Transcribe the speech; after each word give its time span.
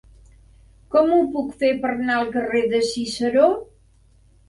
Com 0.95 1.13
ho 1.17 1.19
puc 1.35 1.53
fer 1.61 1.71
per 1.85 1.93
anar 1.93 2.17
al 2.17 2.35
carrer 2.39 2.65
de 2.75 2.83
Ciceró? 2.91 3.49